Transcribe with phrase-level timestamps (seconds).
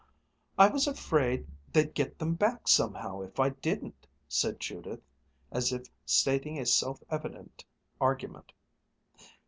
[0.57, 5.03] "I was afraid they'd get them back somehow if I didn't," said Judith,
[5.51, 7.63] as if stating a self evident
[7.99, 8.51] argument.